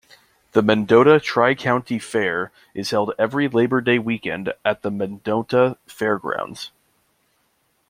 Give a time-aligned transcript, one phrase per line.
[0.53, 6.71] The Mendota Tri-County Fair is held every Labor Day weekend at the Mendota Fairgrounds.